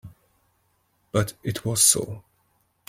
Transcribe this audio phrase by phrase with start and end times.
[1.11, 2.23] But it was so.